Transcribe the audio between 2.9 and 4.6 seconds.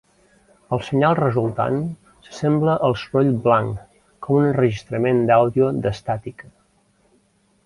soroll blanc, com un